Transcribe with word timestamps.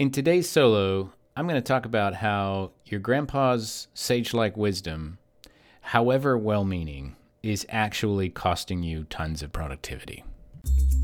In 0.00 0.10
today's 0.10 0.48
solo, 0.48 1.12
I'm 1.36 1.46
going 1.46 1.60
to 1.60 1.60
talk 1.60 1.84
about 1.84 2.14
how 2.14 2.70
your 2.86 3.00
grandpa's 3.00 3.86
sage 3.92 4.32
like 4.32 4.56
wisdom, 4.56 5.18
however 5.82 6.38
well 6.38 6.64
meaning, 6.64 7.16
is 7.42 7.66
actually 7.68 8.30
costing 8.30 8.82
you 8.82 9.04
tons 9.10 9.42
of 9.42 9.52
productivity. 9.52 10.24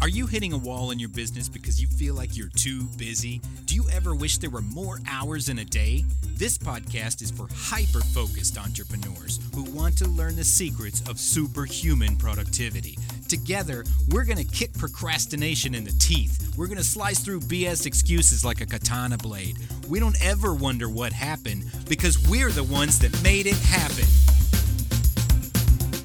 Are 0.07 0.09
you 0.09 0.27
hitting 0.27 0.53
a 0.53 0.59
wall 0.59 0.93
in 0.93 0.99
your 0.99 1.09
business 1.09 1.49
because 1.49 1.81
you 1.81 1.89
feel 1.89 2.15
like 2.15 2.37
you're 2.37 2.51
too 2.55 2.85
busy? 2.97 3.41
Do 3.65 3.75
you 3.75 3.85
ever 3.93 4.15
wish 4.15 4.39
there 4.39 4.51
were 4.51 4.63
more 4.63 5.01
hours 5.09 5.49
in 5.49 5.59
a 5.59 5.65
day? 5.65 6.05
This 6.35 6.57
podcast 6.57 7.23
is 7.23 7.31
for 7.31 7.49
hyper 7.53 8.01
focused 8.01 8.59
entrepreneurs 8.59 9.41
who 9.55 9.65
want 9.65 9.99
to 9.99 10.07
learn 10.07 10.37
the 10.37 10.45
secrets 10.45 11.01
of 11.09 11.19
superhuman 11.19 12.17
productivity. 12.17 12.99
Together, 13.29 13.85
we're 14.11 14.25
going 14.25 14.37
to 14.37 14.45
kick 14.45 14.73
procrastination 14.75 15.75
in 15.75 15.83
the 15.83 15.97
teeth. 15.99 16.55
We're 16.57 16.67
going 16.67 16.79
to 16.79 16.85
slice 16.85 17.19
through 17.19 17.41
BS 17.41 17.87
excuses 17.87 18.45
like 18.45 18.61
a 18.61 18.67
katana 18.67 19.17
blade. 19.17 19.59
We 19.89 19.99
don't 19.99 20.23
ever 20.25 20.55
wonder 20.55 20.89
what 20.89 21.13
happened 21.13 21.65
because 21.89 22.17
we're 22.29 22.53
the 22.53 22.65
ones 22.65 22.99
that 23.01 23.23
made 23.23 23.47
it 23.47 23.57
happen. 23.57 24.05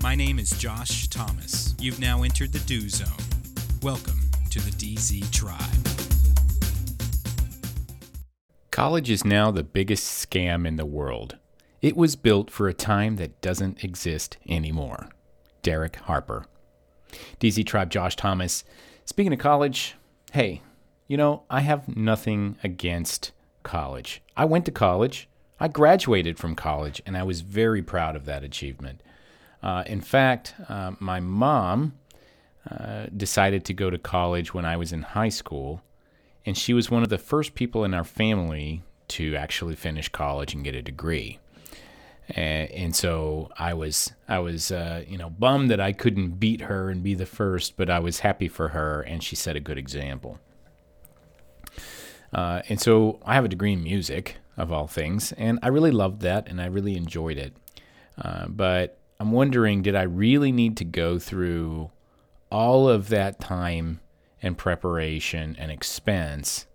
My 0.02 0.16
name 0.16 0.40
is 0.40 0.50
Josh 0.52 1.08
Thomas. 1.10 1.76
You've 1.80 2.00
now 2.00 2.24
entered 2.24 2.54
the 2.54 2.60
Do 2.60 2.90
Zone. 2.90 3.31
Welcome 3.84 4.30
to 4.52 4.60
the 4.60 4.70
DZ 4.70 5.32
Tribe. 5.32 5.58
College 8.70 9.10
is 9.10 9.26
now 9.26 9.50
the 9.50 9.64
biggest 9.64 10.30
scam 10.30 10.68
in 10.68 10.76
the 10.76 10.86
world. 10.86 11.38
It 11.82 11.98
was 11.98 12.16
built 12.16 12.52
for 12.52 12.68
a 12.68 12.76
time 12.76 13.16
that 13.16 13.42
doesn't 13.42 13.84
exist 13.84 14.38
anymore. 14.48 15.10
Derek 15.64 15.96
Harper. 15.96 16.46
DZ 17.40 17.66
Tribe 17.66 17.90
Josh 17.90 18.16
Thomas. 18.16 18.64
Speaking 19.06 19.34
of 19.34 19.40
college, 19.40 19.96
hey, 20.32 20.62
you 21.08 21.18
know, 21.18 21.42
I 21.50 21.62
have 21.62 21.98
nothing 21.98 22.58
against 22.64 23.32
college. 23.64 24.22
I 24.38 24.46
went 24.46 24.66
to 24.66 24.72
college, 24.72 25.28
I 25.60 25.70
graduated 25.70 26.38
from 26.38 26.54
college, 26.54 27.02
and 27.08 27.18
I 27.18 27.24
was 27.24 27.42
very 27.42 27.82
proud 27.82 28.16
of 28.16 28.26
that 28.26 28.44
achievement. 28.44 29.02
Uh, 29.64 29.84
in 29.88 30.02
fact, 30.02 30.54
uh, 30.70 30.92
my 31.00 31.20
mom 31.20 31.94
uh, 32.70 33.08
decided 33.16 33.66
to 33.66 33.74
go 33.74 33.90
to 33.90 33.98
college 33.98 34.54
when 34.54 34.66
I 34.66 34.78
was 34.78 34.92
in 34.92 35.02
high 35.02 35.30
school, 35.30 35.82
and 36.46 36.58
she 36.58 36.74
was 36.74 36.92
one 36.92 37.04
of 37.04 37.10
the 37.10 37.18
first 37.18 37.56
people 37.56 37.84
in 37.84 37.94
our 37.94 38.04
family 38.04 38.84
to 39.10 39.36
actually 39.36 39.76
finish 39.76 40.10
college 40.10 40.54
and 40.54 40.64
get 40.64 40.76
a 40.76 40.82
degree. 40.82 41.40
And, 42.30 42.72
and 42.72 42.96
so 42.96 43.50
I 43.58 43.74
was, 43.74 44.14
I 44.28 44.40
was, 44.40 44.72
uh, 44.72 45.04
you 45.08 45.18
know, 45.18 45.30
bummed 45.30 45.70
that 45.72 45.82
I 45.82 45.92
couldn't 45.92 46.40
beat 46.40 46.62
her 46.62 46.90
and 46.90 47.04
be 47.04 47.14
the 47.14 47.26
first, 47.26 47.78
but 47.78 47.90
I 47.90 48.00
was 48.00 48.20
happy 48.20 48.48
for 48.48 48.70
her, 48.70 49.02
and 49.02 49.24
she 49.24 49.36
set 49.36 49.56
a 49.56 49.60
good 49.60 49.78
example. 49.78 50.40
Uh, 52.34 52.62
and 52.70 52.80
so 52.80 53.20
I 53.26 53.34
have 53.34 53.44
a 53.44 53.50
degree 53.50 53.74
in 53.74 53.84
music, 53.84 54.38
of 54.58 54.72
all 54.72 54.88
things, 54.88 55.32
and 55.34 55.60
I 55.64 55.70
really 55.70 55.92
loved 55.92 56.22
that, 56.22 56.48
and 56.48 56.62
I 56.62 56.66
really 56.66 56.96
enjoyed 56.96 57.38
it. 57.38 57.54
Uh, 58.18 58.48
but 58.48 59.00
I'm 59.20 59.32
wondering, 59.32 59.82
did 59.82 59.96
I 59.96 60.04
really 60.04 60.52
need 60.52 60.78
to 60.78 60.86
go 60.86 61.18
through 61.18 61.90
all 62.52 62.90
of 62.90 63.10
that 63.10 63.40
time 63.40 64.02
and 64.42 64.58
preparation 64.58 65.56
and 65.60 65.72
expense 65.72 66.68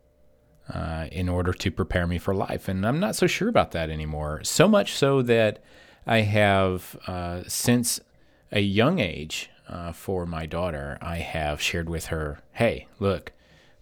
uh, 0.72 1.06
in 1.12 1.28
order 1.28 1.52
to 1.52 1.70
prepare 1.70 2.06
me 2.06 2.18
for 2.18 2.34
life. 2.34 2.68
And 2.68 2.86
I'm 2.86 2.98
not 2.98 3.16
so 3.16 3.27
sure 3.27 3.48
about 3.48 3.72
that 3.72 3.91
anymore. 3.91 4.42
So 4.42 4.66
much 4.66 4.94
so 4.94 5.22
that 5.22 5.62
I 6.06 6.20
have, 6.20 6.96
uh, 7.06 7.42
since 7.46 8.00
a 8.50 8.60
young 8.60 8.98
age 8.98 9.50
uh, 9.68 9.92
for 9.92 10.27
my 10.27 10.46
daughter, 10.46 10.98
I 11.00 11.16
have 11.16 11.60
shared 11.60 11.88
with 11.88 12.06
her 12.06 12.38
hey, 12.52 12.88
look, 12.98 13.33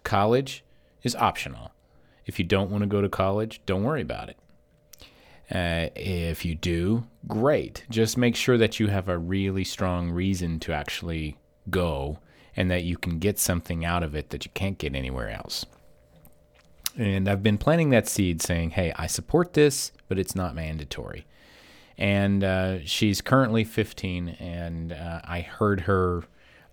college 0.03 0.63
is 1.03 1.15
optional. 1.15 1.71
If 2.25 2.39
you 2.39 2.45
don't 2.45 2.71
want 2.71 2.81
to 2.81 2.87
go 2.87 3.01
to 3.01 3.09
college, 3.09 3.61
don't 3.65 3.83
worry 3.83 4.01
about 4.01 4.29
it. 4.29 4.37
Uh, 5.51 5.89
if 5.95 6.43
you 6.43 6.55
do, 6.55 7.05
great. 7.27 7.85
Just 7.89 8.17
make 8.17 8.35
sure 8.35 8.57
that 8.57 8.79
you 8.79 8.87
have 8.87 9.07
a 9.07 9.17
really 9.17 9.63
strong 9.63 10.09
reason 10.09 10.59
to 10.61 10.73
actually 10.73 11.37
go 11.69 12.19
and 12.55 12.71
that 12.71 12.83
you 12.83 12.97
can 12.97 13.19
get 13.19 13.39
something 13.39 13.83
out 13.83 14.03
of 14.03 14.15
it 14.15 14.29
that 14.29 14.45
you 14.45 14.51
can't 14.53 14.77
get 14.77 14.95
anywhere 14.95 15.29
else. 15.29 15.65
And 16.97 17.27
I've 17.27 17.43
been 17.43 17.57
planting 17.57 17.89
that 17.89 18.07
seed 18.07 18.41
saying, 18.41 18.71
hey, 18.71 18.93
I 18.95 19.07
support 19.07 19.53
this, 19.53 19.91
but 20.07 20.17
it's 20.17 20.35
not 20.35 20.55
mandatory. 20.55 21.25
And 21.97 22.43
uh, 22.43 22.85
she's 22.85 23.21
currently 23.21 23.63
15, 23.63 24.29
and 24.29 24.93
uh, 24.93 25.21
I 25.23 25.41
heard 25.41 25.81
her 25.81 26.23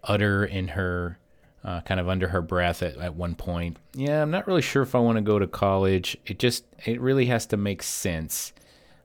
utter 0.04 0.44
in 0.44 0.69
her 0.69 1.19
uh, 1.64 1.80
kind 1.82 2.00
of 2.00 2.09
under 2.09 2.28
her 2.28 2.42
breath 2.42 2.82
at, 2.82 2.97
at 2.97 3.14
one 3.14 3.34
point, 3.34 3.76
yeah, 3.94 4.22
I'm 4.22 4.30
not 4.30 4.47
really 4.47 4.62
sure 4.62 4.82
if 4.82 4.94
I 4.94 4.98
want 4.98 5.16
to 5.16 5.22
go 5.22 5.38
to 5.38 5.47
college. 5.47 6.16
It 6.26 6.38
just, 6.38 6.64
it 6.84 7.00
really 7.00 7.26
has 7.26 7.47
to 7.47 7.56
make 7.56 7.82
sense 7.82 8.53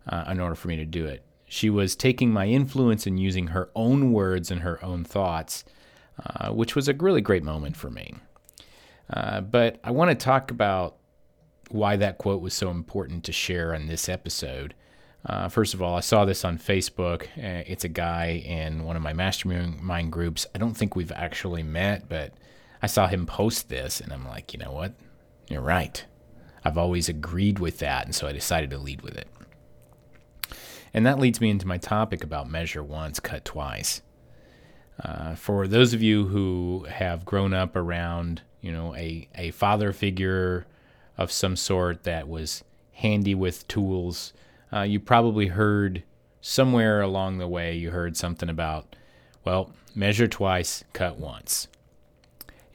uh, 0.09 0.25
in 0.27 0.39
order 0.39 0.55
for 0.55 0.67
me 0.67 0.75
to 0.77 0.85
do 0.85 1.05
it. 1.05 1.23
She 1.45 1.69
was 1.69 1.95
taking 1.95 2.31
my 2.31 2.47
influence 2.47 3.05
and 3.05 3.19
using 3.19 3.47
her 3.47 3.69
own 3.75 4.11
words 4.11 4.49
and 4.51 4.61
her 4.61 4.83
own 4.83 5.03
thoughts 5.03 5.63
uh, 6.25 6.49
which 6.51 6.75
was 6.75 6.87
a 6.87 6.93
really 6.93 7.21
great 7.21 7.43
moment 7.43 7.75
for 7.75 7.89
me. 7.89 8.15
Uh, 9.09 9.41
but 9.41 9.79
I 9.83 9.91
want 9.91 10.09
to 10.09 10.15
talk 10.15 10.51
about 10.51 10.97
why 11.69 11.95
that 11.97 12.17
quote 12.17 12.41
was 12.41 12.53
so 12.53 12.69
important 12.69 13.23
to 13.25 13.31
share 13.31 13.73
on 13.73 13.87
this 13.87 14.09
episode. 14.09 14.73
Uh, 15.25 15.49
first 15.49 15.73
of 15.73 15.81
all, 15.81 15.95
I 15.95 16.01
saw 16.01 16.25
this 16.25 16.45
on 16.45 16.57
Facebook. 16.57 17.23
Uh, 17.37 17.63
it's 17.67 17.83
a 17.83 17.89
guy 17.89 18.43
in 18.45 18.83
one 18.83 18.95
of 18.95 19.01
my 19.01 19.13
mastermind 19.13 20.11
groups. 20.11 20.45
I 20.55 20.57
don't 20.57 20.75
think 20.75 20.95
we've 20.95 21.11
actually 21.11 21.63
met, 21.63 22.07
but 22.07 22.33
I 22.81 22.87
saw 22.87 23.07
him 23.07 23.25
post 23.25 23.69
this, 23.69 23.99
and 23.99 24.13
I'm 24.13 24.25
like, 24.27 24.53
you 24.53 24.59
know 24.59 24.71
what? 24.71 24.93
You're 25.49 25.61
right. 25.61 26.03
I've 26.63 26.77
always 26.77 27.09
agreed 27.09 27.59
with 27.59 27.79
that, 27.79 28.05
and 28.05 28.15
so 28.15 28.27
I 28.27 28.31
decided 28.31 28.69
to 28.71 28.77
lead 28.77 29.01
with 29.01 29.17
it. 29.17 29.27
And 30.93 31.05
that 31.05 31.19
leads 31.19 31.41
me 31.41 31.49
into 31.49 31.67
my 31.67 31.77
topic 31.77 32.23
about 32.23 32.49
measure 32.49 32.83
once, 32.83 33.19
cut 33.19 33.45
twice. 33.45 34.01
Uh, 35.03 35.35
for 35.35 35.67
those 35.67 35.93
of 35.93 36.01
you 36.01 36.27
who 36.27 36.85
have 36.89 37.25
grown 37.25 37.53
up 37.53 37.75
around, 37.75 38.41
you 38.61 38.71
know, 38.71 38.95
a, 38.95 39.27
a 39.35 39.51
father 39.51 39.93
figure 39.93 40.65
of 41.17 41.31
some 41.31 41.55
sort 41.55 42.03
that 42.03 42.27
was 42.27 42.63
handy 42.93 43.35
with 43.35 43.67
tools, 43.67 44.33
uh, 44.73 44.81
you 44.81 44.99
probably 44.99 45.47
heard 45.47 46.03
somewhere 46.41 47.01
along 47.01 47.37
the 47.37 47.47
way, 47.47 47.75
you 47.75 47.91
heard 47.91 48.17
something 48.17 48.49
about, 48.49 48.95
well, 49.43 49.71
measure 49.93 50.27
twice, 50.27 50.83
cut 50.93 51.17
once. 51.17 51.67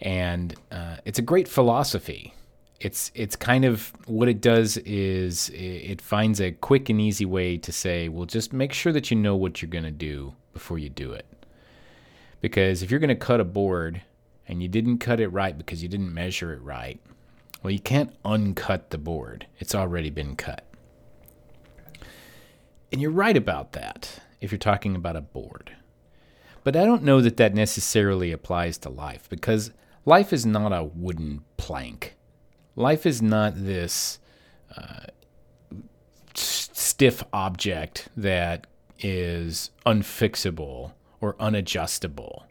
And 0.01 0.55
uh, 0.71 0.97
it's 1.05 1.19
a 1.19 1.23
great 1.23 1.49
philosophy. 1.49 2.35
It's, 2.81 3.13
it's 3.15 3.37
kind 3.37 3.65
of 3.65 3.93
what 4.07 4.29
it 4.29 4.41
does 4.41 4.77
is 4.79 5.51
it 5.55 6.01
finds 6.01 6.41
a 6.41 6.51
quick 6.51 6.89
and 6.89 7.01
easy 7.01 7.25
way 7.25 7.57
to 7.59 7.71
say, 7.71 8.09
well, 8.09 8.27
just 8.27 8.53
make 8.53 8.73
sure 8.73 8.93
that 8.93 9.11
you 9.11 9.17
know 9.17 9.37
what 9.37 9.63
you're 9.63 9.71
going 9.71 9.85
to 9.85 9.91
do 9.93 10.35
before 10.53 10.79
you 10.79 10.89
do 10.89 11.13
it. 11.13 11.27
Because 12.43 12.83
if 12.83 12.91
you're 12.91 13.01
going 13.01 13.09
to 13.09 13.15
cut 13.15 13.41
a 13.41 13.45
board 13.45 14.03
and 14.47 14.61
you 14.61 14.69
didn't 14.69 14.99
cut 14.99 15.21
it 15.21 15.29
right 15.29 15.57
because 15.57 15.83
you 15.83 15.89
didn't 15.89 16.13
measure 16.13 16.53
it 16.53 16.61
right, 16.61 17.01
well, 17.63 17.71
you 17.71 17.79
can't 17.79 18.15
uncut 18.25 18.91
the 18.91 18.99
board. 18.99 19.47
It's 19.61 19.75
already 19.75 20.11
been 20.11 20.35
cut. 20.35 20.67
And 22.91 23.01
you're 23.01 23.13
right 23.13 23.37
about 23.37 23.73
that 23.73 24.19
if 24.41 24.51
you're 24.51 24.59
talking 24.59 24.97
about 24.97 25.17
a 25.17 25.21
board. 25.21 25.77
But 26.65 26.77
I 26.77 26.85
don't 26.85 27.05
know 27.05 27.21
that 27.21 27.37
that 27.37 27.55
necessarily 27.55 28.33
applies 28.33 28.77
to 28.79 28.91
life 28.91 29.29
because 29.29 29.71
life 30.05 30.33
is 30.33 30.45
not 30.45 30.73
a 30.73 30.83
wooden 30.83 31.45
plank. 31.57 32.17
Life 32.75 33.07
is 33.07 33.23
not 33.23 33.53
this 33.57 34.19
uh, 34.77 35.07
stiff 36.35 37.23
object 37.33 38.09
that 38.17 38.67
is 38.99 39.71
unfixable 39.87 40.93
or 41.23 41.35
unadjustable. 41.35 42.43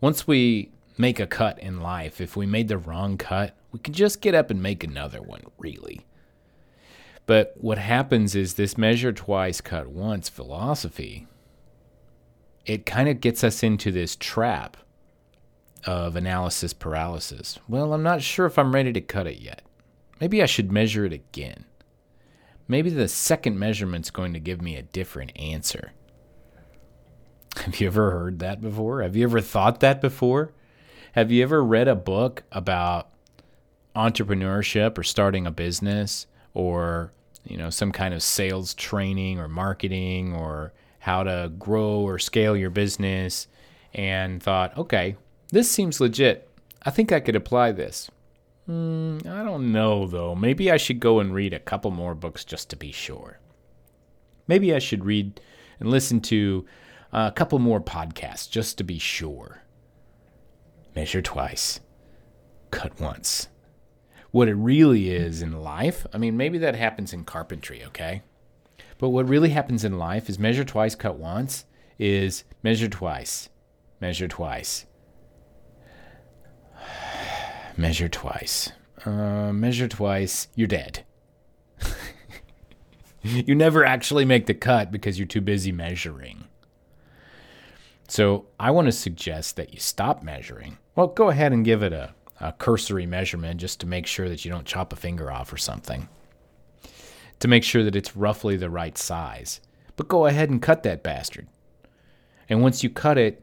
Once 0.00 0.26
we 0.26 0.72
make 0.96 1.20
a 1.20 1.26
cut 1.26 1.58
in 1.58 1.80
life, 1.80 2.20
if 2.20 2.36
we 2.36 2.46
made 2.46 2.68
the 2.68 2.78
wrong 2.78 3.18
cut, 3.18 3.54
we 3.72 3.78
can 3.80 3.92
just 3.92 4.22
get 4.22 4.34
up 4.34 4.50
and 4.50 4.62
make 4.62 4.82
another 4.84 5.20
one, 5.20 5.42
really. 5.58 6.06
But 7.26 7.54
what 7.56 7.78
happens 7.78 8.34
is 8.34 8.54
this 8.54 8.78
measure 8.78 9.12
twice, 9.12 9.60
cut 9.60 9.88
once 9.88 10.28
philosophy, 10.28 11.26
it 12.64 12.86
kind 12.86 13.08
of 13.08 13.20
gets 13.20 13.42
us 13.42 13.62
into 13.62 13.90
this 13.90 14.14
trap 14.16 14.76
of 15.84 16.16
analysis 16.16 16.72
paralysis. 16.72 17.58
Well, 17.68 17.92
I'm 17.92 18.02
not 18.02 18.22
sure 18.22 18.46
if 18.46 18.58
I'm 18.58 18.74
ready 18.74 18.92
to 18.92 19.00
cut 19.00 19.26
it 19.26 19.38
yet. 19.38 19.62
Maybe 20.20 20.42
I 20.42 20.46
should 20.46 20.70
measure 20.70 21.04
it 21.04 21.12
again. 21.12 21.64
Maybe 22.68 22.90
the 22.90 23.08
second 23.08 23.58
measurement's 23.58 24.10
going 24.10 24.32
to 24.32 24.40
give 24.40 24.62
me 24.62 24.76
a 24.76 24.82
different 24.82 25.32
answer. 25.36 25.92
Have 27.56 27.80
you 27.80 27.86
ever 27.86 28.10
heard 28.10 28.38
that 28.40 28.60
before? 28.60 29.02
Have 29.02 29.16
you 29.16 29.24
ever 29.24 29.40
thought 29.40 29.80
that 29.80 30.00
before? 30.00 30.52
Have 31.12 31.30
you 31.30 31.42
ever 31.42 31.62
read 31.62 31.88
a 31.88 31.94
book 31.94 32.42
about 32.50 33.10
entrepreneurship 33.94 34.98
or 34.98 35.04
starting 35.04 35.46
a 35.46 35.52
business 35.52 36.26
or, 36.52 37.12
you 37.44 37.56
know, 37.56 37.70
some 37.70 37.92
kind 37.92 38.12
of 38.12 38.22
sales 38.22 38.74
training 38.74 39.38
or 39.38 39.48
marketing 39.48 40.34
or 40.34 40.72
how 40.98 41.22
to 41.22 41.52
grow 41.58 42.00
or 42.00 42.18
scale 42.18 42.56
your 42.56 42.70
business 42.70 43.46
and 43.94 44.42
thought, 44.42 44.76
"Okay, 44.76 45.16
this 45.50 45.70
seems 45.70 46.00
legit. 46.00 46.48
I 46.82 46.90
think 46.90 47.12
I 47.12 47.20
could 47.20 47.36
apply 47.36 47.72
this." 47.72 48.10
Mm, 48.68 49.26
I 49.26 49.44
don't 49.44 49.70
know, 49.70 50.06
though. 50.06 50.34
Maybe 50.34 50.70
I 50.70 50.78
should 50.78 50.98
go 50.98 51.20
and 51.20 51.34
read 51.34 51.52
a 51.52 51.60
couple 51.60 51.90
more 51.90 52.14
books 52.14 52.44
just 52.44 52.70
to 52.70 52.76
be 52.76 52.90
sure. 52.90 53.38
Maybe 54.48 54.74
I 54.74 54.78
should 54.78 55.04
read 55.04 55.40
and 55.78 55.90
listen 55.90 56.20
to 56.22 56.64
a 57.14 57.30
couple 57.30 57.58
more 57.60 57.80
podcasts 57.80 58.50
just 58.50 58.76
to 58.76 58.84
be 58.84 58.98
sure. 58.98 59.62
Measure 60.96 61.22
twice, 61.22 61.80
cut 62.72 63.00
once. 63.00 63.48
What 64.32 64.48
it 64.48 64.54
really 64.54 65.10
is 65.10 65.40
in 65.40 65.62
life, 65.62 66.06
I 66.12 66.18
mean, 66.18 66.36
maybe 66.36 66.58
that 66.58 66.74
happens 66.74 67.12
in 67.12 67.24
carpentry, 67.24 67.84
okay? 67.84 68.22
But 68.98 69.10
what 69.10 69.28
really 69.28 69.50
happens 69.50 69.84
in 69.84 69.96
life 69.96 70.28
is 70.28 70.40
measure 70.40 70.64
twice, 70.64 70.96
cut 70.96 71.16
once, 71.16 71.66
is 72.00 72.42
measure 72.64 72.88
twice, 72.88 73.48
measure 74.00 74.26
twice, 74.26 74.86
measure 77.76 78.08
twice, 78.08 78.72
uh, 79.04 79.52
measure 79.52 79.86
twice, 79.86 80.48
you're 80.56 80.66
dead. 80.66 81.04
you 83.22 83.54
never 83.54 83.84
actually 83.84 84.24
make 84.24 84.46
the 84.46 84.54
cut 84.54 84.90
because 84.90 85.16
you're 85.16 85.28
too 85.28 85.40
busy 85.40 85.70
measuring. 85.70 86.48
So 88.08 88.46
I 88.60 88.70
want 88.70 88.86
to 88.86 88.92
suggest 88.92 89.56
that 89.56 89.72
you 89.72 89.80
stop 89.80 90.22
measuring. 90.22 90.78
Well, 90.94 91.08
go 91.08 91.30
ahead 91.30 91.52
and 91.52 91.64
give 91.64 91.82
it 91.82 91.92
a, 91.92 92.14
a 92.40 92.52
cursory 92.52 93.06
measurement 93.06 93.60
just 93.60 93.80
to 93.80 93.86
make 93.86 94.06
sure 94.06 94.28
that 94.28 94.44
you 94.44 94.50
don't 94.50 94.66
chop 94.66 94.92
a 94.92 94.96
finger 94.96 95.30
off 95.30 95.52
or 95.52 95.56
something. 95.56 96.08
To 97.40 97.48
make 97.48 97.64
sure 97.64 97.82
that 97.82 97.96
it's 97.96 98.16
roughly 98.16 98.56
the 98.56 98.70
right 98.70 98.96
size. 98.96 99.60
But 99.96 100.08
go 100.08 100.26
ahead 100.26 100.50
and 100.50 100.62
cut 100.62 100.82
that 100.82 101.02
bastard. 101.02 101.48
And 102.48 102.62
once 102.62 102.82
you 102.82 102.90
cut 102.90 103.18
it, 103.18 103.42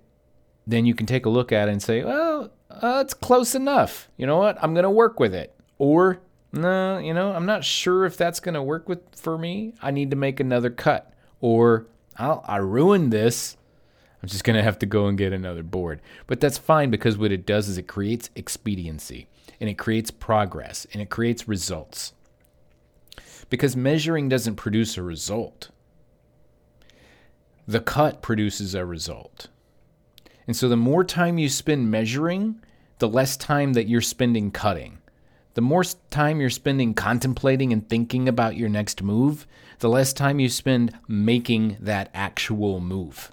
then 0.67 0.85
you 0.85 0.93
can 0.93 1.07
take 1.07 1.25
a 1.25 1.29
look 1.29 1.51
at 1.51 1.67
it 1.67 1.71
and 1.71 1.81
say, 1.81 2.03
well, 2.03 2.51
uh, 2.69 3.01
it's 3.03 3.13
close 3.13 3.55
enough. 3.55 4.09
You 4.15 4.27
know 4.27 4.37
what? 4.37 4.57
I'm 4.63 4.73
going 4.73 4.83
to 4.83 4.89
work 4.89 5.19
with 5.19 5.33
it. 5.33 5.55
Or, 5.77 6.21
no, 6.53 6.99
you 6.99 7.13
know, 7.13 7.31
I'm 7.31 7.45
not 7.45 7.63
sure 7.63 8.05
if 8.05 8.15
that's 8.15 8.39
going 8.39 8.53
to 8.53 8.61
work 8.61 8.87
with 8.87 8.99
for 9.15 9.37
me. 9.37 9.73
I 9.81 9.91
need 9.91 10.11
to 10.11 10.17
make 10.17 10.39
another 10.39 10.69
cut. 10.69 11.13
Or, 11.39 11.87
I'll, 12.17 12.43
I 12.47 12.57
ruined 12.57 13.11
this. 13.11 13.57
I'm 14.21 14.29
just 14.29 14.43
going 14.43 14.55
to 14.55 14.63
have 14.63 14.77
to 14.79 14.85
go 14.85 15.07
and 15.07 15.17
get 15.17 15.33
another 15.33 15.63
board. 15.63 15.99
But 16.27 16.39
that's 16.39 16.57
fine 16.57 16.91
because 16.91 17.17
what 17.17 17.31
it 17.31 17.45
does 17.45 17.67
is 17.67 17.77
it 17.77 17.87
creates 17.87 18.29
expediency 18.35 19.27
and 19.59 19.69
it 19.69 19.77
creates 19.77 20.11
progress 20.11 20.85
and 20.93 21.01
it 21.01 21.09
creates 21.09 21.47
results. 21.47 22.13
Because 23.49 23.75
measuring 23.75 24.29
doesn't 24.29 24.55
produce 24.55 24.97
a 24.97 25.03
result, 25.03 25.69
the 27.67 27.79
cut 27.79 28.21
produces 28.21 28.75
a 28.75 28.85
result. 28.85 29.47
And 30.47 30.55
so 30.55 30.69
the 30.69 30.77
more 30.77 31.03
time 31.03 31.37
you 31.37 31.49
spend 31.49 31.89
measuring, 31.89 32.61
the 32.99 33.07
less 33.07 33.35
time 33.37 33.73
that 33.73 33.87
you're 33.87 34.01
spending 34.01 34.51
cutting. 34.51 34.99
The 35.53 35.61
more 35.61 35.83
time 36.11 36.39
you're 36.39 36.49
spending 36.49 36.93
contemplating 36.93 37.73
and 37.73 37.87
thinking 37.87 38.29
about 38.29 38.55
your 38.55 38.69
next 38.69 39.01
move, 39.01 39.47
the 39.79 39.89
less 39.89 40.13
time 40.13 40.39
you 40.39 40.47
spend 40.47 40.97
making 41.07 41.77
that 41.79 42.09
actual 42.13 42.79
move. 42.79 43.31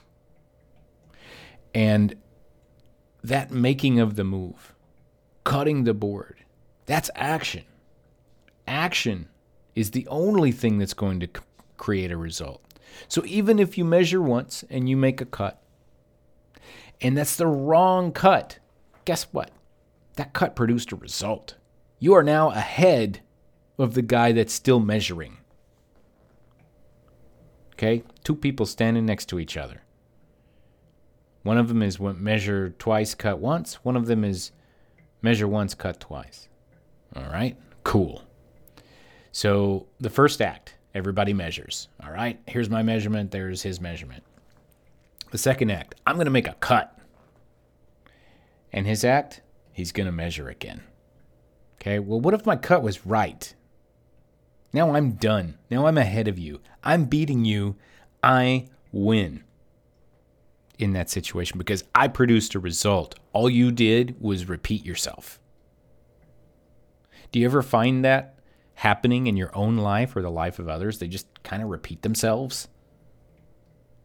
And 1.78 2.16
that 3.22 3.52
making 3.52 4.00
of 4.00 4.16
the 4.16 4.24
move, 4.24 4.74
cutting 5.44 5.84
the 5.84 5.94
board, 5.94 6.38
that's 6.86 7.08
action. 7.14 7.62
Action 8.66 9.28
is 9.76 9.92
the 9.92 10.04
only 10.08 10.50
thing 10.50 10.78
that's 10.78 10.92
going 10.92 11.20
to 11.20 11.28
create 11.76 12.10
a 12.10 12.16
result. 12.16 12.60
So 13.06 13.22
even 13.26 13.60
if 13.60 13.78
you 13.78 13.84
measure 13.84 14.20
once 14.20 14.64
and 14.68 14.88
you 14.88 14.96
make 14.96 15.20
a 15.20 15.24
cut, 15.24 15.62
and 17.00 17.16
that's 17.16 17.36
the 17.36 17.46
wrong 17.46 18.10
cut, 18.10 18.58
guess 19.04 19.28
what? 19.30 19.52
That 20.16 20.32
cut 20.32 20.56
produced 20.56 20.90
a 20.90 20.96
result. 20.96 21.54
You 22.00 22.12
are 22.14 22.24
now 22.24 22.50
ahead 22.50 23.20
of 23.78 23.94
the 23.94 24.02
guy 24.02 24.32
that's 24.32 24.52
still 24.52 24.80
measuring. 24.80 25.36
Okay? 27.74 28.02
Two 28.24 28.34
people 28.34 28.66
standing 28.66 29.06
next 29.06 29.26
to 29.26 29.38
each 29.38 29.56
other. 29.56 29.82
One 31.42 31.58
of 31.58 31.68
them 31.68 31.82
is 31.82 32.00
measure 32.00 32.70
twice, 32.78 33.14
cut 33.14 33.38
once. 33.38 33.74
One 33.84 33.96
of 33.96 34.06
them 34.06 34.24
is 34.24 34.52
measure 35.22 35.48
once, 35.48 35.74
cut 35.74 36.00
twice. 36.00 36.48
All 37.16 37.30
right? 37.30 37.56
Cool. 37.84 38.22
So 39.32 39.86
the 40.00 40.10
first 40.10 40.42
act, 40.42 40.74
everybody 40.94 41.32
measures. 41.32 41.88
All 42.04 42.10
right? 42.10 42.40
Here's 42.46 42.68
my 42.68 42.82
measurement, 42.82 43.30
there's 43.30 43.62
his 43.62 43.80
measurement. 43.80 44.24
The 45.30 45.38
second 45.38 45.70
act, 45.70 45.94
I'm 46.06 46.16
going 46.16 46.26
to 46.26 46.30
make 46.30 46.48
a 46.48 46.54
cut. 46.54 46.98
And 48.72 48.86
his 48.86 49.04
act, 49.04 49.40
he's 49.72 49.92
going 49.92 50.06
to 50.06 50.12
measure 50.12 50.48
again. 50.48 50.82
Okay, 51.76 51.98
well, 51.98 52.20
what 52.20 52.34
if 52.34 52.44
my 52.44 52.56
cut 52.56 52.82
was 52.82 53.06
right? 53.06 53.54
Now 54.72 54.94
I'm 54.94 55.12
done. 55.12 55.56
Now 55.70 55.86
I'm 55.86 55.96
ahead 55.96 56.28
of 56.28 56.38
you. 56.38 56.60
I'm 56.82 57.04
beating 57.04 57.44
you. 57.44 57.76
I 58.22 58.66
win 58.90 59.44
in 60.78 60.92
that 60.92 61.10
situation 61.10 61.58
because 61.58 61.84
I 61.94 62.08
produced 62.08 62.54
a 62.54 62.60
result. 62.60 63.16
All 63.32 63.50
you 63.50 63.70
did 63.72 64.16
was 64.20 64.48
repeat 64.48 64.86
yourself. 64.86 65.40
Do 67.32 67.40
you 67.40 67.46
ever 67.46 67.62
find 67.62 68.04
that 68.04 68.38
happening 68.74 69.26
in 69.26 69.36
your 69.36 69.54
own 69.56 69.76
life 69.76 70.14
or 70.16 70.22
the 70.22 70.30
life 70.30 70.58
of 70.58 70.68
others? 70.68 70.98
They 70.98 71.08
just 71.08 71.26
kind 71.42 71.62
of 71.62 71.68
repeat 71.68 72.02
themselves? 72.02 72.68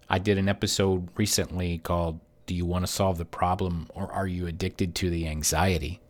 I 0.10 0.20
did 0.20 0.38
an 0.38 0.50
episode 0.50 1.10
recently 1.16 1.78
called 1.78 2.20
Do 2.48 2.56
You 2.56 2.66
Want 2.66 2.86
to 2.86 2.92
Solve 2.92 3.18
the 3.18 3.26
Problem 3.26 3.88
or 3.94 4.12
Are 4.12 4.28
You 4.28 4.48
Addicted 4.48 4.96
to 4.96 5.10
the 5.10 5.28
Anxiety? 5.28 6.02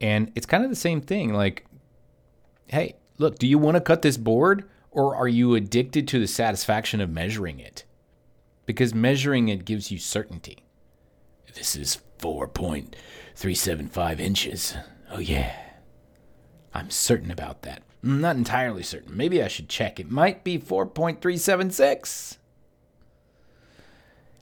And 0.00 0.32
it's 0.34 0.46
kind 0.46 0.64
of 0.64 0.70
the 0.70 0.76
same 0.76 1.00
thing. 1.00 1.34
Like, 1.34 1.66
hey, 2.68 2.94
look, 3.18 3.38
do 3.38 3.46
you 3.46 3.58
want 3.58 3.76
to 3.76 3.80
cut 3.80 4.02
this 4.02 4.16
board 4.16 4.68
or 4.90 5.14
are 5.14 5.28
you 5.28 5.54
addicted 5.54 6.08
to 6.08 6.18
the 6.18 6.26
satisfaction 6.26 7.00
of 7.00 7.10
measuring 7.10 7.60
it? 7.60 7.84
Because 8.68 8.94
measuring 8.94 9.48
it 9.48 9.64
gives 9.64 9.90
you 9.90 9.96
certainty. 9.96 10.58
This 11.54 11.74
is 11.74 12.02
4.375 12.18 14.20
inches. 14.20 14.76
Oh, 15.10 15.20
yeah. 15.20 15.56
I'm 16.74 16.90
certain 16.90 17.30
about 17.30 17.62
that. 17.62 17.82
I'm 18.02 18.20
not 18.20 18.36
entirely 18.36 18.82
certain. 18.82 19.16
Maybe 19.16 19.42
I 19.42 19.48
should 19.48 19.70
check. 19.70 19.98
It 19.98 20.10
might 20.10 20.44
be 20.44 20.58
4.376. 20.58 22.36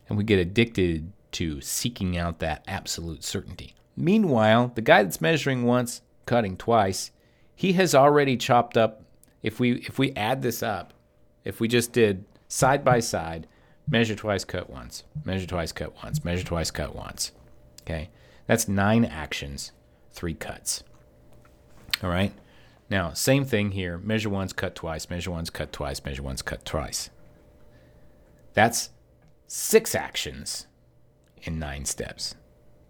And 0.09 0.19
we 0.19 0.25
get 0.25 0.41
addicted 0.41 1.13
to 1.31 1.61
seeking 1.61 2.19
out 2.19 2.41
that 2.41 2.65
absolute 2.67 3.23
certainty. 3.23 3.77
Meanwhile, 3.97 4.73
the 4.75 4.83
guy 4.83 5.05
that's 5.05 5.21
measuring 5.21 5.63
once, 5.63 6.03
cutting 6.25 6.57
twice, 6.57 7.13
he 7.55 7.75
has 7.75 7.95
already 7.95 8.37
chopped 8.37 8.77
up. 8.77 9.05
If 9.45 9.61
we 9.61 9.75
if 9.83 10.01
we 10.01 10.11
add 10.15 10.43
this 10.43 10.65
up, 10.65 10.95
if 11.45 11.61
we 11.61 11.69
just 11.69 11.93
did 11.93 12.25
side 12.49 12.85
by 12.85 12.99
side, 12.99 13.47
measure 13.89 14.15
twice, 14.15 14.45
cut 14.45 14.71
once, 14.71 15.05
measure 15.25 15.47
twice, 15.47 15.73
cut 15.73 15.95
once, 16.03 16.25
measure 16.25 16.45
twice, 16.45 16.71
cut 16.71 16.95
once. 16.95 17.33
Okay, 17.83 18.11
that's 18.47 18.69
nine 18.69 19.05
actions, 19.05 19.73
three 20.11 20.35
cuts. 20.35 20.83
All 22.03 22.11
right. 22.11 22.33
Now, 22.89 23.13
same 23.13 23.45
thing 23.45 23.73
here. 23.73 23.99
Measure 23.99 24.31
once, 24.31 24.53
cut 24.53 24.75
twice, 24.75 25.11
measure 25.11 25.31
once, 25.31 25.51
cut 25.51 25.73
twice, 25.73 26.05
measure 26.05 26.23
once, 26.23 26.43
cut 26.43 26.65
twice. 26.65 27.11
That's 28.55 28.91
six 29.47 29.95
actions 29.95 30.67
in 31.43 31.59
nine 31.59 31.85
steps. 31.85 32.37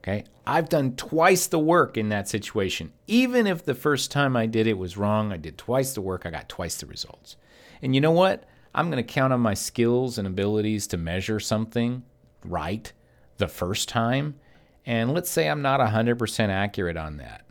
Okay. 0.02 0.24
I've 0.46 0.68
done 0.68 0.94
twice 0.94 1.46
the 1.48 1.58
work 1.58 1.96
in 1.96 2.10
that 2.10 2.28
situation. 2.28 2.92
Even 3.06 3.46
if 3.46 3.64
the 3.64 3.74
first 3.74 4.12
time 4.12 4.36
I 4.36 4.46
did 4.46 4.66
it 4.66 4.78
was 4.78 4.96
wrong, 4.96 5.32
I 5.32 5.36
did 5.36 5.58
twice 5.58 5.94
the 5.94 6.00
work, 6.00 6.24
I 6.24 6.30
got 6.30 6.48
twice 6.48 6.76
the 6.76 6.86
results. 6.86 7.36
And 7.82 7.94
you 7.94 8.00
know 8.00 8.12
what? 8.12 8.44
I'm 8.76 8.90
going 8.90 9.02
to 9.02 9.12
count 9.12 9.32
on 9.32 9.40
my 9.40 9.54
skills 9.54 10.18
and 10.18 10.28
abilities 10.28 10.86
to 10.88 10.98
measure 10.98 11.40
something 11.40 12.02
right 12.44 12.92
the 13.38 13.48
first 13.48 13.88
time. 13.88 14.34
And 14.84 15.14
let's 15.14 15.30
say 15.30 15.48
I'm 15.48 15.62
not 15.62 15.80
100% 15.80 16.48
accurate 16.50 16.98
on 16.98 17.16
that. 17.16 17.46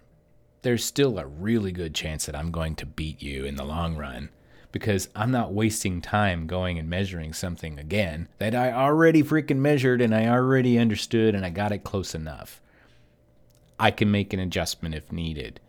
There's 0.62 0.86
still 0.86 1.18
a 1.18 1.26
really 1.26 1.72
good 1.72 1.96
chance 1.96 2.28
that 2.28 2.36
I'm 2.36 2.52
going 2.52 2.76
to 2.76 2.86
beat 2.86 3.24
you 3.24 3.44
in 3.44 3.56
the 3.56 3.66
long 3.66 3.98
run 3.98 4.30
because 4.72 5.10
I'm 5.16 5.32
not 5.32 5.52
wasting 5.52 6.00
time 6.00 6.46
going 6.46 6.78
and 6.78 6.88
measuring 6.88 7.34
something 7.34 7.80
again 7.80 8.28
that 8.38 8.54
I 8.54 8.72
already 8.72 9.24
freaking 9.24 9.58
measured 9.58 10.02
and 10.02 10.14
I 10.14 10.28
already 10.28 10.78
understood 10.78 11.34
and 11.34 11.44
I 11.44 11.50
got 11.50 11.72
it 11.72 11.84
close 11.84 12.14
enough. 12.14 12.62
I 13.80 13.90
can 13.90 14.12
make 14.12 14.32
an 14.32 14.40
adjustment 14.40 14.94
if 14.94 15.12
needed. 15.12 15.60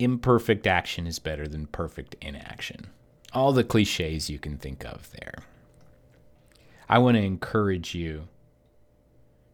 Imperfect 0.00 0.66
action 0.66 1.06
is 1.06 1.20
better 1.20 1.46
than 1.46 1.68
perfect 1.68 2.16
inaction. 2.20 2.90
All 3.34 3.52
the 3.52 3.64
cliches 3.64 4.28
you 4.28 4.38
can 4.38 4.58
think 4.58 4.84
of 4.84 5.10
there. 5.12 5.34
I 6.88 6.98
want 6.98 7.16
to 7.16 7.22
encourage 7.22 7.94
you 7.94 8.28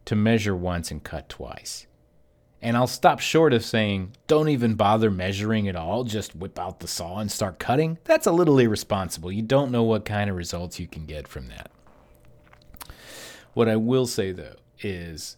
to 0.05 0.15
measure 0.15 0.55
once 0.55 0.91
and 0.91 1.03
cut 1.03 1.29
twice. 1.29 1.87
And 2.61 2.75
I'll 2.75 2.87
stop 2.87 3.19
short 3.19 3.53
of 3.53 3.63
saying, 3.63 4.11
don't 4.27 4.49
even 4.49 4.75
bother 4.75 5.09
measuring 5.09 5.69
at 5.69 5.77
all, 5.77 6.03
just 6.03 6.35
whip 6.35 6.59
out 6.59 6.81
the 6.81 6.87
saw 6.87 7.19
and 7.19 7.31
start 7.31 7.57
cutting. 7.57 7.97
That's 8.03 8.27
a 8.27 8.33
little 8.33 8.59
irresponsible. 8.59 9.31
You 9.31 9.43
don't 9.43 9.71
know 9.71 9.83
what 9.83 10.03
kind 10.03 10.29
of 10.29 10.35
results 10.35 10.77
you 10.77 10.87
can 10.87 11.05
get 11.05 11.27
from 11.27 11.47
that. 11.47 11.71
What 13.53 13.69
I 13.69 13.77
will 13.77 14.05
say, 14.05 14.33
though, 14.33 14.57
is 14.81 15.37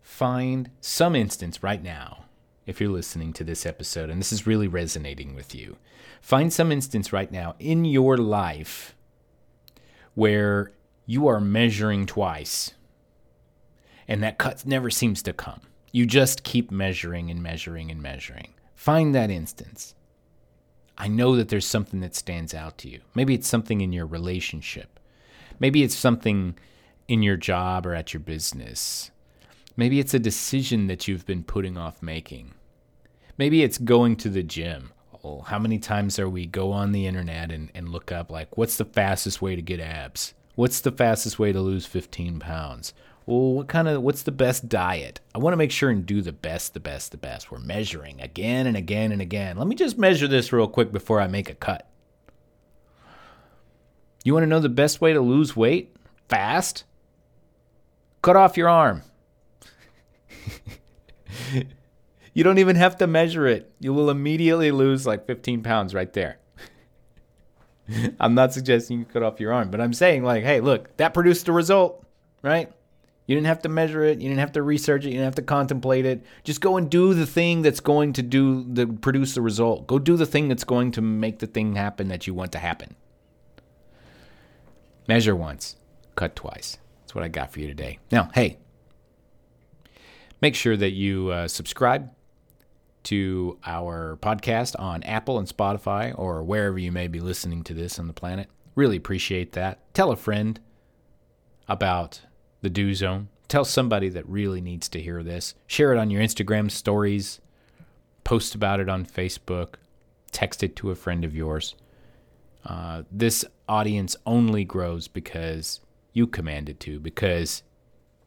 find 0.00 0.70
some 0.80 1.16
instance 1.16 1.62
right 1.62 1.82
now 1.82 2.26
if 2.70 2.80
you're 2.80 2.88
listening 2.88 3.32
to 3.32 3.42
this 3.42 3.66
episode 3.66 4.10
and 4.10 4.20
this 4.20 4.32
is 4.32 4.46
really 4.46 4.68
resonating 4.68 5.34
with 5.34 5.56
you, 5.56 5.76
find 6.20 6.52
some 6.52 6.70
instance 6.70 7.12
right 7.12 7.32
now 7.32 7.56
in 7.58 7.84
your 7.84 8.16
life 8.16 8.94
where 10.14 10.70
you 11.04 11.26
are 11.26 11.40
measuring 11.40 12.06
twice 12.06 12.70
and 14.06 14.22
that 14.22 14.38
cut 14.38 14.64
never 14.64 14.88
seems 14.88 15.20
to 15.24 15.32
come. 15.32 15.60
You 15.90 16.06
just 16.06 16.44
keep 16.44 16.70
measuring 16.70 17.28
and 17.28 17.42
measuring 17.42 17.90
and 17.90 18.00
measuring. 18.00 18.54
Find 18.76 19.14
that 19.16 19.30
instance. 19.30 19.96
I 20.96 21.08
know 21.08 21.34
that 21.34 21.48
there's 21.48 21.66
something 21.66 21.98
that 22.00 22.14
stands 22.14 22.54
out 22.54 22.78
to 22.78 22.88
you. 22.88 23.00
Maybe 23.16 23.34
it's 23.34 23.48
something 23.48 23.80
in 23.80 23.92
your 23.92 24.06
relationship. 24.06 25.00
Maybe 25.58 25.82
it's 25.82 25.96
something 25.96 26.56
in 27.08 27.24
your 27.24 27.36
job 27.36 27.84
or 27.84 27.94
at 27.94 28.14
your 28.14 28.20
business. 28.20 29.10
Maybe 29.76 29.98
it's 29.98 30.14
a 30.14 30.20
decision 30.20 30.86
that 30.86 31.08
you've 31.08 31.26
been 31.26 31.42
putting 31.42 31.76
off 31.76 32.00
making. 32.00 32.54
Maybe 33.40 33.62
it's 33.62 33.78
going 33.78 34.16
to 34.16 34.28
the 34.28 34.42
gym. 34.42 34.92
Oh, 35.24 35.40
how 35.40 35.58
many 35.58 35.78
times 35.78 36.18
are 36.18 36.28
we 36.28 36.44
go 36.44 36.72
on 36.72 36.92
the 36.92 37.06
internet 37.06 37.50
and, 37.50 37.70
and 37.74 37.88
look 37.88 38.12
up 38.12 38.30
like 38.30 38.58
what's 38.58 38.76
the 38.76 38.84
fastest 38.84 39.40
way 39.40 39.56
to 39.56 39.62
get 39.62 39.80
abs? 39.80 40.34
What's 40.56 40.82
the 40.82 40.92
fastest 40.92 41.38
way 41.38 41.50
to 41.50 41.60
lose 41.62 41.86
15 41.86 42.38
pounds? 42.38 42.92
Well, 43.24 43.54
what 43.54 43.66
kind 43.66 43.88
of 43.88 44.02
what's 44.02 44.24
the 44.24 44.30
best 44.30 44.68
diet? 44.68 45.20
I 45.34 45.38
want 45.38 45.54
to 45.54 45.56
make 45.56 45.70
sure 45.70 45.88
and 45.88 46.04
do 46.04 46.20
the 46.20 46.34
best, 46.34 46.74
the 46.74 46.80
best, 46.80 47.12
the 47.12 47.16
best. 47.16 47.50
We're 47.50 47.60
measuring 47.60 48.20
again 48.20 48.66
and 48.66 48.76
again 48.76 49.10
and 49.10 49.22
again. 49.22 49.56
Let 49.56 49.68
me 49.68 49.74
just 49.74 49.96
measure 49.96 50.28
this 50.28 50.52
real 50.52 50.68
quick 50.68 50.92
before 50.92 51.18
I 51.18 51.26
make 51.26 51.48
a 51.48 51.54
cut. 51.54 51.88
You 54.22 54.34
want 54.34 54.42
to 54.42 54.48
know 54.48 54.60
the 54.60 54.68
best 54.68 55.00
way 55.00 55.14
to 55.14 55.20
lose 55.22 55.56
weight 55.56 55.96
fast? 56.28 56.84
Cut 58.20 58.36
off 58.36 58.58
your 58.58 58.68
arm. 58.68 59.00
you 62.32 62.44
don't 62.44 62.58
even 62.58 62.76
have 62.76 62.96
to 62.98 63.06
measure 63.06 63.46
it. 63.46 63.72
You 63.80 63.92
will 63.92 64.10
immediately 64.10 64.70
lose 64.70 65.06
like 65.06 65.26
15 65.26 65.62
pounds 65.62 65.94
right 65.94 66.12
there. 66.12 66.38
I'm 68.20 68.34
not 68.34 68.52
suggesting 68.52 69.00
you 69.00 69.04
cut 69.04 69.22
off 69.22 69.40
your 69.40 69.52
arm, 69.52 69.70
but 69.70 69.80
I'm 69.80 69.92
saying, 69.92 70.22
like, 70.22 70.44
hey, 70.44 70.60
look, 70.60 70.96
that 70.98 71.14
produced 71.14 71.48
a 71.48 71.52
result, 71.52 72.04
right? 72.42 72.70
You 73.26 73.36
didn't 73.36 73.46
have 73.46 73.62
to 73.62 73.68
measure 73.68 74.02
it. 74.02 74.20
You 74.20 74.28
didn't 74.28 74.40
have 74.40 74.52
to 74.52 74.62
research 74.62 75.04
it. 75.04 75.08
You 75.08 75.14
didn't 75.14 75.26
have 75.26 75.34
to 75.36 75.42
contemplate 75.42 76.04
it. 76.04 76.24
Just 76.42 76.60
go 76.60 76.76
and 76.76 76.90
do 76.90 77.14
the 77.14 77.26
thing 77.26 77.62
that's 77.62 77.80
going 77.80 78.12
to 78.14 78.22
do 78.22 78.64
the 78.64 78.86
produce 78.86 79.34
the 79.34 79.42
result. 79.42 79.86
Go 79.86 79.98
do 79.98 80.16
the 80.16 80.26
thing 80.26 80.48
that's 80.48 80.64
going 80.64 80.90
to 80.92 81.00
make 81.00 81.38
the 81.38 81.46
thing 81.46 81.76
happen 81.76 82.08
that 82.08 82.26
you 82.26 82.34
want 82.34 82.52
to 82.52 82.58
happen. 82.58 82.96
Measure 85.06 85.36
once, 85.36 85.76
cut 86.16 86.34
twice. 86.34 86.78
That's 87.02 87.14
what 87.14 87.22
I 87.22 87.28
got 87.28 87.52
for 87.52 87.60
you 87.60 87.68
today. 87.68 87.98
Now, 88.10 88.30
hey, 88.34 88.58
make 90.40 90.56
sure 90.56 90.76
that 90.76 90.90
you 90.90 91.28
uh, 91.30 91.46
subscribe 91.46 92.10
to 93.04 93.58
our 93.64 94.18
podcast 94.20 94.78
on 94.78 95.02
Apple 95.02 95.38
and 95.38 95.48
Spotify 95.48 96.16
or 96.18 96.42
wherever 96.42 96.78
you 96.78 96.92
may 96.92 97.08
be 97.08 97.20
listening 97.20 97.64
to 97.64 97.74
this 97.74 97.98
on 97.98 98.06
the 98.06 98.12
planet. 98.12 98.48
Really 98.74 98.96
appreciate 98.96 99.52
that. 99.52 99.78
Tell 99.94 100.10
a 100.10 100.16
friend 100.16 100.60
about 101.68 102.22
the 102.60 102.70
Do 102.70 102.94
Zone. 102.94 103.28
Tell 103.48 103.64
somebody 103.64 104.08
that 104.10 104.28
really 104.28 104.60
needs 104.60 104.88
to 104.90 105.00
hear 105.00 105.22
this. 105.22 105.54
Share 105.66 105.92
it 105.92 105.98
on 105.98 106.10
your 106.10 106.22
Instagram 106.22 106.70
stories. 106.70 107.40
Post 108.22 108.54
about 108.54 108.80
it 108.80 108.88
on 108.88 109.04
Facebook. 109.04 109.74
Text 110.30 110.62
it 110.62 110.76
to 110.76 110.90
a 110.90 110.94
friend 110.94 111.24
of 111.24 111.34
yours. 111.34 111.74
Uh, 112.64 113.02
this 113.10 113.44
audience 113.68 114.16
only 114.26 114.64
grows 114.64 115.08
because 115.08 115.80
you 116.12 116.26
command 116.26 116.68
it 116.68 116.78
to, 116.80 117.00
because 117.00 117.62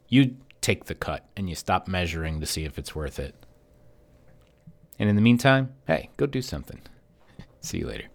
you 0.09 0.35
take 0.61 0.85
the 0.85 0.95
cut 0.95 1.25
and 1.37 1.49
you 1.49 1.55
stop 1.55 1.87
measuring 1.87 2.39
to 2.39 2.45
see 2.45 2.65
if 2.65 2.79
it's 2.79 2.95
worth 2.95 3.19
it. 3.19 3.35
And 4.99 5.09
in 5.09 5.15
the 5.15 5.21
meantime, 5.21 5.73
hey, 5.87 6.09
go 6.17 6.25
do 6.25 6.41
something. 6.41 6.79
See 7.61 7.79
you 7.79 7.87
later. 7.87 8.05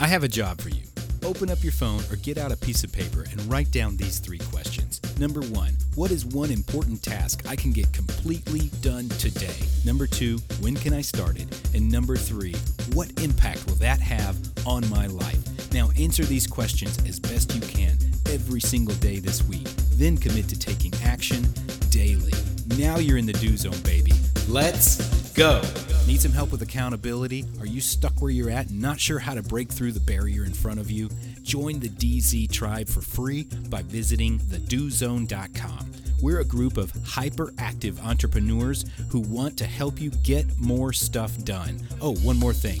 I 0.00 0.06
have 0.06 0.24
a 0.24 0.28
job 0.28 0.60
for 0.60 0.68
you. 0.70 0.82
Open 1.24 1.50
up 1.50 1.62
your 1.62 1.72
phone 1.72 2.02
or 2.10 2.16
get 2.16 2.38
out 2.38 2.52
a 2.52 2.56
piece 2.56 2.84
of 2.84 2.92
paper 2.92 3.24
and 3.30 3.40
write 3.50 3.70
down 3.70 3.96
these 3.96 4.18
three 4.18 4.38
questions. 4.38 5.00
Number 5.18 5.40
one, 5.40 5.72
what 5.94 6.10
is 6.10 6.24
one 6.24 6.50
important 6.50 7.02
task 7.02 7.42
I 7.46 7.56
can 7.56 7.72
get 7.72 7.92
completely 7.92 8.70
done 8.80 9.08
today? 9.10 9.56
Number 9.84 10.06
two, 10.06 10.38
when 10.60 10.76
can 10.76 10.94
I 10.94 11.00
start 11.00 11.38
it? 11.38 11.48
And 11.74 11.90
number 11.90 12.16
three, 12.16 12.54
what 12.94 13.10
impact 13.20 13.66
will 13.66 13.74
that 13.76 14.00
have 14.00 14.36
on 14.64 14.88
my 14.88 15.06
life? 15.08 15.72
Now 15.72 15.90
answer 15.98 16.24
these 16.24 16.46
questions 16.46 16.98
as 17.06 17.18
best 17.18 17.54
you 17.54 17.60
can 17.60 17.98
every 18.30 18.60
single 18.60 18.94
day 18.96 19.18
this 19.18 19.42
week. 19.44 19.68
Then 19.94 20.16
commit 20.16 20.48
to 20.48 20.58
taking 20.58 20.92
action 21.02 21.44
daily. 21.90 22.32
Now 22.78 22.98
you're 22.98 23.18
in 23.18 23.26
the 23.26 23.32
do 23.34 23.56
zone, 23.56 23.80
baby. 23.82 24.12
Let's 24.48 25.17
go. 25.38 25.62
Need 26.08 26.20
some 26.20 26.32
help 26.32 26.50
with 26.50 26.62
accountability? 26.62 27.44
Are 27.60 27.66
you 27.66 27.80
stuck 27.80 28.20
where 28.20 28.30
you're 28.32 28.50
at 28.50 28.70
and 28.70 28.82
not 28.82 28.98
sure 28.98 29.20
how 29.20 29.34
to 29.34 29.42
break 29.42 29.70
through 29.70 29.92
the 29.92 30.00
barrier 30.00 30.44
in 30.44 30.52
front 30.52 30.80
of 30.80 30.90
you? 30.90 31.08
Join 31.42 31.78
the 31.78 31.88
DZ 31.88 32.50
tribe 32.50 32.88
for 32.88 33.00
free 33.00 33.44
by 33.70 33.82
visiting 33.82 34.40
thedozone.com. 34.40 35.92
We're 36.20 36.40
a 36.40 36.44
group 36.44 36.76
of 36.76 36.92
hyperactive 36.92 38.04
entrepreneurs 38.04 38.84
who 39.10 39.20
want 39.20 39.56
to 39.58 39.64
help 39.64 40.00
you 40.00 40.10
get 40.24 40.58
more 40.58 40.92
stuff 40.92 41.38
done. 41.44 41.86
Oh, 42.00 42.16
one 42.16 42.36
more 42.36 42.52
thing. 42.52 42.80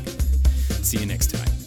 See 0.83 0.97
you 0.97 1.05
next 1.05 1.31
time. 1.31 1.60